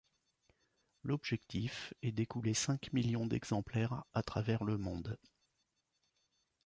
[1.03, 5.19] L'objectif est d'écouler cinq millions d'exemplaires à travers le monde.